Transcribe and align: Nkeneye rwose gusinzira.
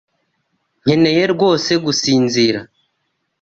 Nkeneye 0.83 1.23
rwose 1.33 1.71
gusinzira. 1.85 2.59